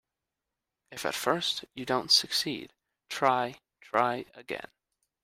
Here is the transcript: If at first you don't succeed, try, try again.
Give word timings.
If 0.89 1.05
at 1.05 1.13
first 1.13 1.65
you 1.75 1.85
don't 1.85 2.11
succeed, 2.11 2.73
try, 3.07 3.59
try 3.83 4.25
again. 4.33 4.69